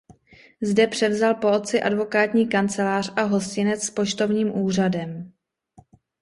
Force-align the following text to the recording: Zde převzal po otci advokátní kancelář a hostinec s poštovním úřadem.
Zde 0.61 0.87
převzal 0.87 1.35
po 1.35 1.51
otci 1.51 1.81
advokátní 1.81 2.47
kancelář 2.49 3.13
a 3.15 3.21
hostinec 3.21 3.83
s 3.85 3.89
poštovním 3.89 4.57
úřadem. 4.57 5.31